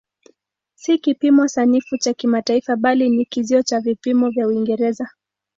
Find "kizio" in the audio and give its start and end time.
3.25-3.63